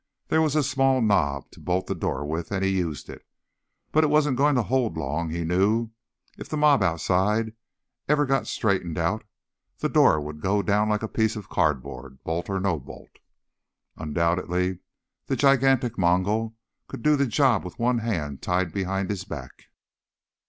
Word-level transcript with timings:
There 0.29 0.41
was 0.41 0.55
a 0.55 0.63
small 0.63 0.99
knob 0.99 1.51
to 1.51 1.59
bolt 1.59 1.85
the 1.85 1.93
door 1.93 2.25
with, 2.25 2.51
and 2.51 2.65
he 2.65 2.71
used 2.71 3.07
it. 3.07 3.23
But 3.91 4.03
it 4.03 4.09
wasn't 4.09 4.35
going 4.35 4.55
to 4.55 4.63
hold 4.63 4.97
long, 4.97 5.29
he 5.29 5.43
knew. 5.43 5.91
If 6.39 6.49
the 6.49 6.57
mob 6.57 6.81
outside 6.81 7.53
ever 8.09 8.25
got 8.25 8.47
straightened 8.47 8.97
out, 8.97 9.23
the 9.77 9.89
door 9.89 10.19
would 10.19 10.41
go 10.41 10.63
down 10.63 10.89
like 10.89 11.03
a 11.03 11.07
piece 11.07 11.35
of 11.35 11.49
cardboard, 11.49 12.23
bolt 12.23 12.49
or 12.49 12.59
no 12.59 12.79
bolt. 12.79 13.19
Undoubtedly 13.95 14.79
the 15.27 15.35
gigantic 15.35 15.99
Mongol 15.99 16.55
could 16.87 17.03
do 17.03 17.15
the 17.15 17.27
job 17.27 17.63
with 17.63 17.77
one 17.77 17.99
hand 17.99 18.41
tied 18.41 18.73
behind 18.73 19.11
his 19.11 19.23
back. 19.23 19.65